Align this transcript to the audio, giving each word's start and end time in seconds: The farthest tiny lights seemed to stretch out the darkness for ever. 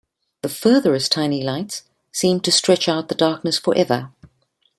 The 0.41 0.49
farthest 0.49 1.11
tiny 1.11 1.43
lights 1.43 1.83
seemed 2.11 2.43
to 2.45 2.51
stretch 2.51 2.89
out 2.89 3.07
the 3.07 3.13
darkness 3.13 3.59
for 3.59 3.77
ever. 3.77 4.09